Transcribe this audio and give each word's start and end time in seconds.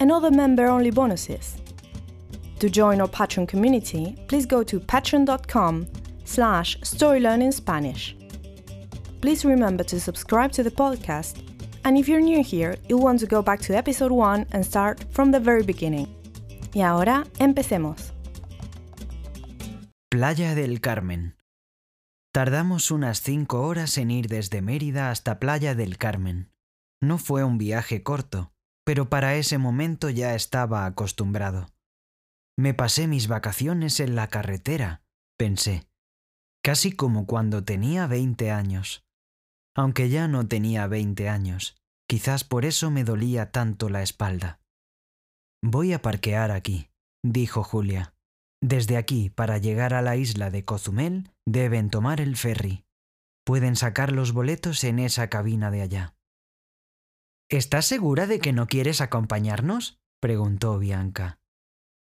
and 0.00 0.10
other 0.10 0.30
member-only 0.30 0.90
bonuses. 0.90 1.56
To 2.60 2.70
join 2.70 3.00
our 3.00 3.08
Patreon 3.08 3.48
community, 3.48 4.16
please 4.28 4.46
go 4.46 4.62
to 4.62 4.80
patreon.com 4.80 5.86
slash 6.24 6.78
storylearningspanish. 6.80 8.14
Please 9.20 9.44
remember 9.44 9.84
to 9.84 10.00
subscribe 10.00 10.52
to 10.52 10.62
the 10.62 10.70
podcast, 10.70 11.42
and 11.84 11.98
if 11.98 12.08
you're 12.08 12.20
new 12.20 12.42
here, 12.42 12.76
you'll 12.88 13.02
want 13.02 13.20
to 13.20 13.26
go 13.26 13.42
back 13.42 13.60
to 13.60 13.76
episode 13.76 14.12
1 14.12 14.46
and 14.52 14.64
start 14.64 15.04
from 15.10 15.30
the 15.30 15.40
very 15.40 15.62
beginning. 15.62 16.08
Y 16.74 16.82
ahora, 16.82 17.24
empecemos. 17.38 18.12
Playa 20.10 20.54
del 20.54 20.80
Carmen. 20.80 21.36
Tardamos 22.32 22.90
unas 22.90 23.20
cinco 23.20 23.62
horas 23.66 23.98
en 23.98 24.10
ir 24.10 24.28
desde 24.28 24.62
Mérida 24.62 25.10
hasta 25.10 25.38
Playa 25.38 25.74
del 25.74 25.98
Carmen. 25.98 26.50
No 27.00 27.18
fue 27.18 27.44
un 27.44 27.58
viaje 27.58 28.02
corto, 28.02 28.53
pero 28.84 29.08
para 29.08 29.36
ese 29.36 29.58
momento 29.58 30.10
ya 30.10 30.34
estaba 30.34 30.86
acostumbrado. 30.86 31.68
Me 32.56 32.74
pasé 32.74 33.08
mis 33.08 33.26
vacaciones 33.26 33.98
en 34.00 34.14
la 34.14 34.28
carretera, 34.28 35.02
pensé, 35.36 35.88
casi 36.62 36.92
como 36.92 37.26
cuando 37.26 37.64
tenía 37.64 38.06
veinte 38.06 38.50
años. 38.50 39.04
Aunque 39.76 40.08
ya 40.08 40.28
no 40.28 40.46
tenía 40.46 40.86
veinte 40.86 41.28
años, 41.28 41.76
quizás 42.08 42.44
por 42.44 42.64
eso 42.64 42.90
me 42.90 43.02
dolía 43.02 43.50
tanto 43.50 43.88
la 43.88 44.02
espalda. 44.02 44.60
Voy 45.62 45.92
a 45.92 46.02
parquear 46.02 46.50
aquí, 46.50 46.90
dijo 47.24 47.64
Julia. 47.64 48.14
Desde 48.62 48.96
aquí, 48.96 49.30
para 49.30 49.58
llegar 49.58 49.94
a 49.94 50.02
la 50.02 50.16
isla 50.16 50.50
de 50.50 50.64
Cozumel, 50.64 51.30
deben 51.46 51.90
tomar 51.90 52.20
el 52.20 52.36
ferry. 52.36 52.84
Pueden 53.44 53.76
sacar 53.76 54.12
los 54.12 54.32
boletos 54.32 54.84
en 54.84 54.98
esa 54.98 55.28
cabina 55.28 55.70
de 55.70 55.82
allá. 55.82 56.14
¿Estás 57.50 57.86
segura 57.86 58.26
de 58.26 58.38
que 58.40 58.52
no 58.52 58.66
quieres 58.66 59.00
acompañarnos? 59.00 59.98
preguntó 60.20 60.78
Bianca. 60.78 61.38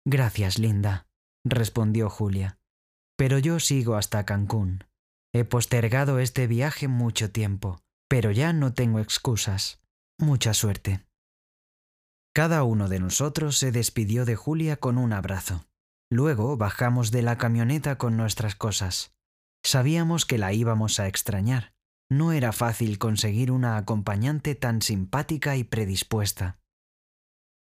Gracias, 0.05 0.59
Linda, 0.59 1.07
respondió 1.43 2.09
Julia. 2.09 2.59
Pero 3.17 3.39
yo 3.39 3.59
sigo 3.59 3.95
hasta 3.95 4.25
Cancún. 4.25 4.83
He 5.33 5.43
postergado 5.43 6.19
este 6.19 6.47
viaje 6.47 6.87
mucho 6.87 7.31
tiempo, 7.31 7.81
pero 8.07 8.31
ya 8.31 8.53
no 8.53 8.73
tengo 8.73 8.99
excusas. 8.99 9.81
Mucha 10.19 10.53
suerte. 10.53 11.05
Cada 12.33 12.63
uno 12.63 12.87
de 12.87 12.99
nosotros 12.99 13.57
se 13.57 13.71
despidió 13.71 14.25
de 14.25 14.35
Julia 14.35 14.77
con 14.77 14.97
un 14.97 15.11
abrazo. 15.13 15.65
Luego 16.09 16.55
bajamos 16.55 17.11
de 17.11 17.21
la 17.21 17.37
camioneta 17.37 17.97
con 17.97 18.15
nuestras 18.15 18.55
cosas. 18.55 19.15
Sabíamos 19.63 20.25
que 20.25 20.37
la 20.37 20.53
íbamos 20.53 20.99
a 20.99 21.07
extrañar. 21.07 21.74
No 22.09 22.31
era 22.31 22.51
fácil 22.51 22.99
conseguir 22.99 23.51
una 23.51 23.77
acompañante 23.77 24.55
tan 24.55 24.81
simpática 24.81 25.55
y 25.57 25.63
predispuesta. 25.63 26.59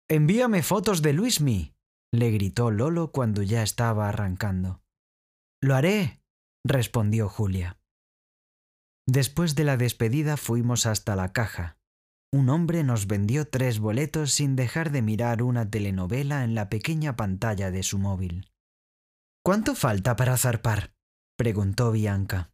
Envíame 0.08 0.62
fotos 0.62 1.02
de 1.02 1.12
Luismi, 1.12 1.74
le 2.12 2.30
gritó 2.30 2.70
Lolo 2.70 3.12
cuando 3.12 3.42
ya 3.42 3.62
estaba 3.62 4.08
arrancando. 4.08 4.82
Lo 5.62 5.74
haré, 5.74 6.22
respondió 6.64 7.28
Julia. 7.28 7.78
Después 9.06 9.54
de 9.54 9.64
la 9.64 9.76
despedida 9.76 10.36
fuimos 10.36 10.86
hasta 10.86 11.16
la 11.16 11.32
caja. 11.32 11.78
Un 12.30 12.50
hombre 12.50 12.84
nos 12.84 13.06
vendió 13.06 13.48
tres 13.48 13.78
boletos 13.78 14.32
sin 14.32 14.54
dejar 14.54 14.90
de 14.92 15.00
mirar 15.00 15.42
una 15.42 15.70
telenovela 15.70 16.44
en 16.44 16.54
la 16.54 16.68
pequeña 16.68 17.16
pantalla 17.16 17.70
de 17.70 17.82
su 17.82 17.98
móvil. 17.98 18.50
¿Cuánto 19.42 19.74
falta 19.74 20.14
para 20.16 20.36
zarpar? 20.36 20.94
preguntó 21.38 21.90
Bianca. 21.90 22.50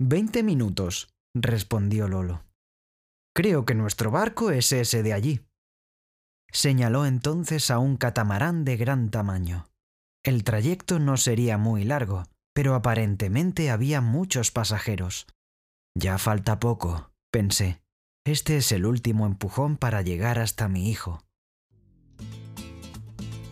Veinte 0.00 0.44
minutos, 0.44 1.08
respondió 1.34 2.06
Lolo. 2.06 2.44
Creo 3.34 3.64
que 3.64 3.74
nuestro 3.74 4.12
barco 4.12 4.52
es 4.52 4.70
ese 4.70 5.02
de 5.02 5.12
allí. 5.12 5.40
Señaló 6.52 7.04
entonces 7.04 7.68
a 7.72 7.80
un 7.80 7.96
catamarán 7.96 8.64
de 8.64 8.76
gran 8.76 9.10
tamaño. 9.10 9.66
El 10.24 10.44
trayecto 10.44 11.00
no 11.00 11.16
sería 11.16 11.58
muy 11.58 11.82
largo, 11.82 12.26
pero 12.54 12.76
aparentemente 12.76 13.70
había 13.70 14.00
muchos 14.00 14.52
pasajeros. 14.52 15.26
Ya 15.96 16.16
falta 16.18 16.60
poco, 16.60 17.10
pensé. 17.32 17.82
Este 18.24 18.56
es 18.58 18.70
el 18.70 18.86
último 18.86 19.26
empujón 19.26 19.76
para 19.76 20.02
llegar 20.02 20.38
hasta 20.38 20.68
mi 20.68 20.90
hijo. 20.90 21.24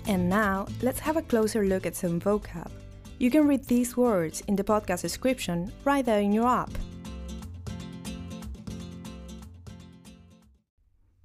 And 0.07 0.28
now, 0.28 0.67
let's 0.81 1.01
have 1.01 1.19
a 1.19 1.23
closer 1.23 1.65
look 1.65 1.87
at 1.87 1.95
some 1.95 2.21
vocab. 2.21 2.71
You 3.19 3.31
can 3.31 3.49
read 3.49 3.65
these 3.65 3.97
words 3.97 4.43
in 4.47 4.56
the 4.56 4.65
podcast 4.65 5.00
description 5.00 5.72
right 5.84 6.04
there 6.04 6.21
in 6.21 6.32
your 6.32 6.47
app. 6.47 6.71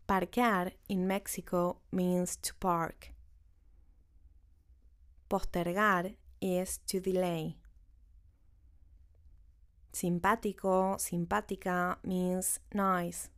Parquear 0.07 0.71
in 0.87 1.05
Mexico 1.05 1.79
means 1.91 2.37
to 2.37 2.53
park. 2.55 3.11
Postergar 5.29 6.15
is 6.41 6.79
to 6.87 7.01
delay. 7.01 7.57
Simpático, 9.91 10.97
simpática 10.97 11.97
means 12.05 12.61
nice. 12.73 13.29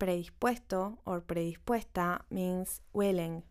Predispuesto 0.00 0.98
or 1.06 1.20
predispuesta 1.20 2.24
means 2.30 2.80
willing. 2.92 3.44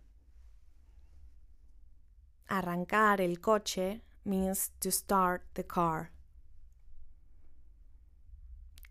Arrancar 2.49 3.19
el 3.19 3.37
coche 3.37 4.01
means 4.25 4.71
to 4.79 4.91
start 4.91 5.43
the 5.53 5.63
car. 5.63 6.11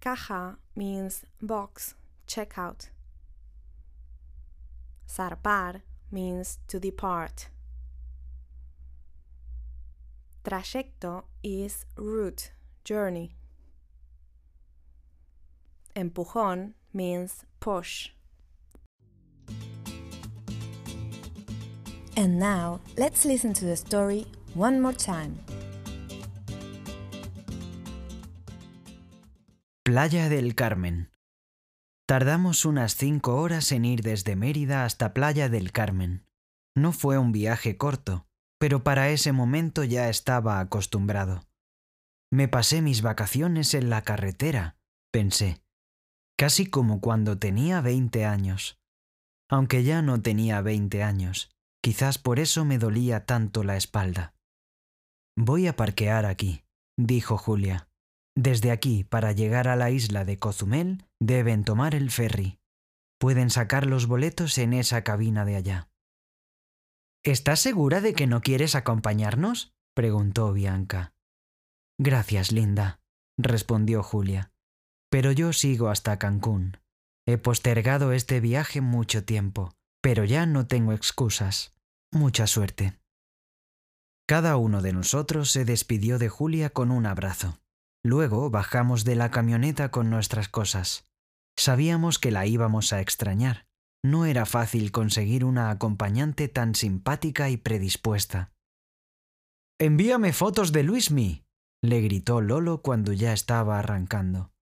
Caja 0.00 0.56
means 0.74 1.24
box, 1.40 1.94
checkout. 2.26 2.90
Zarpar 5.08 5.82
means 6.10 6.58
to 6.68 6.78
depart. 6.78 7.48
Trayecto 10.44 11.24
is 11.42 11.86
route, 11.96 12.52
journey. 12.84 13.36
Empujón 15.96 16.74
means 16.92 17.44
push. 17.58 18.10
And 22.18 22.38
now, 22.38 22.80
let's 22.96 23.26
listen 23.26 23.52
to 23.52 23.66
the 23.66 23.76
story 23.76 24.26
one 24.54 24.80
more 24.80 24.96
time. 24.96 25.38
Playa 29.84 30.30
del 30.30 30.54
Carmen. 30.54 31.10
Tardamos 32.08 32.64
unas 32.64 32.96
cinco 32.96 33.36
horas 33.36 33.70
en 33.70 33.84
ir 33.84 34.00
desde 34.00 34.34
Mérida 34.34 34.84
hasta 34.84 35.12
Playa 35.12 35.50
del 35.50 35.72
Carmen. 35.72 36.24
No 36.74 36.92
fue 36.92 37.18
un 37.18 37.32
viaje 37.32 37.76
corto, 37.76 38.26
pero 38.58 38.82
para 38.82 39.10
ese 39.10 39.32
momento 39.32 39.84
ya 39.84 40.08
estaba 40.08 40.60
acostumbrado. 40.60 41.42
Me 42.32 42.48
pasé 42.48 42.80
mis 42.80 43.02
vacaciones 43.02 43.74
en 43.74 43.90
la 43.90 44.02
carretera, 44.02 44.78
pensé, 45.12 45.62
casi 46.38 46.64
como 46.66 47.02
cuando 47.02 47.38
tenía 47.38 47.82
veinte 47.82 48.24
años. 48.24 48.80
Aunque 49.50 49.84
ya 49.84 50.00
no 50.00 50.22
tenía 50.22 50.60
veinte 50.62 51.02
años, 51.02 51.55
quizás 51.86 52.18
por 52.18 52.40
eso 52.40 52.64
me 52.64 52.78
dolía 52.78 53.26
tanto 53.26 53.62
la 53.62 53.76
espalda. 53.76 54.34
Voy 55.38 55.68
a 55.68 55.76
parquear 55.76 56.26
aquí, 56.26 56.64
dijo 56.98 57.38
Julia. 57.38 57.88
Desde 58.36 58.72
aquí, 58.72 59.04
para 59.04 59.30
llegar 59.30 59.68
a 59.68 59.76
la 59.76 59.92
isla 59.92 60.24
de 60.24 60.36
Cozumel, 60.36 61.04
deben 61.20 61.62
tomar 61.62 61.94
el 61.94 62.10
ferry. 62.10 62.58
Pueden 63.20 63.50
sacar 63.50 63.86
los 63.86 64.08
boletos 64.08 64.58
en 64.58 64.72
esa 64.72 65.04
cabina 65.04 65.44
de 65.44 65.54
allá. 65.54 65.88
¿Estás 67.24 67.60
segura 67.60 68.00
de 68.00 68.14
que 68.14 68.26
no 68.26 68.40
quieres 68.40 68.74
acompañarnos? 68.74 69.72
preguntó 69.94 70.52
Bianca. 70.52 71.14
Gracias, 72.00 72.50
Linda, 72.50 72.98
respondió 73.38 74.02
Julia. 74.02 74.50
Pero 75.08 75.30
yo 75.30 75.52
sigo 75.52 75.88
hasta 75.88 76.18
Cancún. 76.18 76.78
He 77.28 77.38
postergado 77.38 78.10
este 78.10 78.40
viaje 78.40 78.80
mucho 78.80 79.24
tiempo, 79.24 79.72
pero 80.02 80.24
ya 80.24 80.46
no 80.46 80.66
tengo 80.66 80.92
excusas. 80.92 81.75
Mucha 82.12 82.46
suerte. 82.46 82.98
Cada 84.28 84.56
uno 84.56 84.82
de 84.82 84.92
nosotros 84.92 85.50
se 85.50 85.64
despidió 85.64 86.18
de 86.18 86.28
Julia 86.28 86.70
con 86.70 86.90
un 86.90 87.06
abrazo. 87.06 87.60
Luego 88.04 88.50
bajamos 88.50 89.04
de 89.04 89.16
la 89.16 89.30
camioneta 89.30 89.90
con 89.90 90.10
nuestras 90.10 90.48
cosas. 90.48 91.08
Sabíamos 91.56 92.18
que 92.18 92.30
la 92.30 92.46
íbamos 92.46 92.92
a 92.92 93.00
extrañar. 93.00 93.66
No 94.04 94.26
era 94.26 94.46
fácil 94.46 94.92
conseguir 94.92 95.44
una 95.44 95.70
acompañante 95.70 96.48
tan 96.48 96.74
simpática 96.74 97.50
y 97.50 97.56
predispuesta. 97.56 98.52
Envíame 99.78 100.32
fotos 100.32 100.72
de 100.72 100.82
Luismi, 100.84 101.44
le 101.82 102.00
gritó 102.00 102.40
Lolo 102.40 102.82
cuando 102.82 103.12
ya 103.12 103.32
estaba 103.32 103.78
arrancando. 103.78 104.52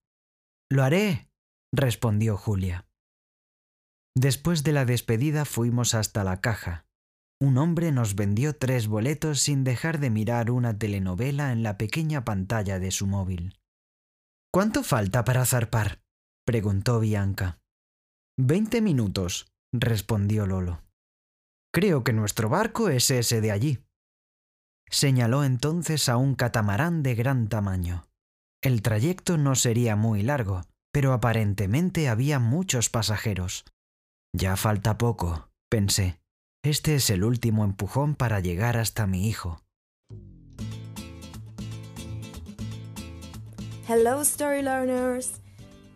Lo 0.70 0.82
haré, 0.82 1.30
respondió 1.72 2.36
Julia. 2.36 2.86
Después 4.16 4.62
de 4.64 4.72
la 4.72 4.84
despedida 4.84 5.44
fuimos 5.44 5.94
hasta 5.94 6.24
la 6.24 6.40
caja. 6.40 6.83
Un 7.44 7.58
hombre 7.58 7.92
nos 7.92 8.14
vendió 8.14 8.56
tres 8.56 8.86
boletos 8.86 9.38
sin 9.38 9.64
dejar 9.64 10.00
de 10.00 10.08
mirar 10.08 10.50
una 10.50 10.78
telenovela 10.78 11.52
en 11.52 11.62
la 11.62 11.76
pequeña 11.76 12.24
pantalla 12.24 12.78
de 12.78 12.90
su 12.90 13.06
móvil. 13.06 13.58
¿Cuánto 14.50 14.82
falta 14.82 15.24
para 15.24 15.44
zarpar? 15.44 16.00
preguntó 16.46 17.00
Bianca. 17.00 17.58
Veinte 18.38 18.80
minutos, 18.80 19.52
respondió 19.74 20.46
Lolo. 20.46 20.84
Creo 21.70 22.02
que 22.02 22.14
nuestro 22.14 22.48
barco 22.48 22.88
es 22.88 23.10
ese 23.10 23.42
de 23.42 23.52
allí. 23.52 23.84
Señaló 24.88 25.44
entonces 25.44 26.08
a 26.08 26.16
un 26.16 26.36
catamarán 26.36 27.02
de 27.02 27.14
gran 27.14 27.48
tamaño. 27.50 28.06
El 28.62 28.80
trayecto 28.80 29.36
no 29.36 29.54
sería 29.54 29.96
muy 29.96 30.22
largo, 30.22 30.62
pero 30.94 31.12
aparentemente 31.12 32.08
había 32.08 32.38
muchos 32.38 32.88
pasajeros. 32.88 33.66
Ya 34.34 34.56
falta 34.56 34.96
poco, 34.96 35.50
pensé. 35.68 36.23
Este 36.64 36.94
es 36.94 37.10
el 37.10 37.24
último 37.24 37.62
empujón 37.62 38.14
para 38.14 38.40
llegar 38.40 38.78
hasta 38.78 39.06
mi 39.06 39.28
hijo. 39.28 39.60
Hello, 43.86 44.22
story 44.22 44.62
learners! 44.62 45.42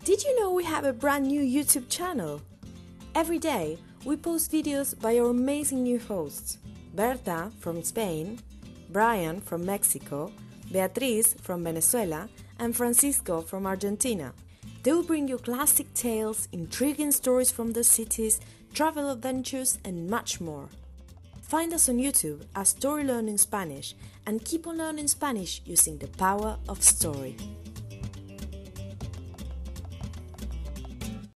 Did 0.04 0.18
you 0.24 0.38
know 0.38 0.52
we 0.52 0.64
have 0.64 0.86
a 0.86 0.92
brand 0.92 1.26
new 1.26 1.40
YouTube 1.40 1.88
channel? 1.88 2.42
Every 3.14 3.38
day, 3.38 3.78
we 4.04 4.18
post 4.18 4.52
videos 4.52 4.94
by 4.94 5.18
our 5.18 5.30
amazing 5.30 5.84
new 5.84 5.98
hosts 6.06 6.58
Berta 6.94 7.50
from 7.60 7.82
Spain, 7.82 8.38
Brian 8.90 9.40
from 9.40 9.64
Mexico, 9.64 10.30
Beatriz 10.70 11.34
from 11.40 11.64
Venezuela, 11.64 12.28
and 12.58 12.76
Francisco 12.76 13.40
from 13.40 13.64
Argentina. 13.64 14.34
They 14.82 14.92
will 14.92 15.02
bring 15.02 15.28
you 15.28 15.38
classic 15.38 15.94
tales, 15.94 16.46
intriguing 16.52 17.10
stories 17.10 17.50
from 17.50 17.72
the 17.72 17.84
cities, 17.84 18.38
travel 18.72 19.10
adventures, 19.10 19.78
and 19.84 20.08
much 20.08 20.40
more. 20.40 20.68
Find 21.42 21.72
us 21.72 21.88
on 21.88 21.96
YouTube 21.96 22.42
as 22.54 22.68
Story 22.68 23.04
Learning 23.04 23.38
Spanish 23.38 23.94
and 24.26 24.44
keep 24.44 24.66
on 24.66 24.76
learning 24.76 25.08
Spanish 25.08 25.62
using 25.64 25.96
the 25.96 26.08
power 26.08 26.58
of 26.68 26.82
story. 26.82 27.36